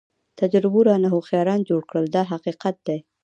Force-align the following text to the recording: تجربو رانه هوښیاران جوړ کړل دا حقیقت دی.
تجربو 0.39 0.79
رانه 0.87 1.07
هوښیاران 1.13 1.59
جوړ 1.69 1.81
کړل 1.89 2.05
دا 2.15 2.23
حقیقت 2.31 2.75
دی. 2.87 2.99